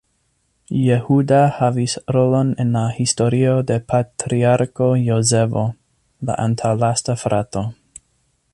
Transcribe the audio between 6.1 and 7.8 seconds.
la antaŭlasta frato.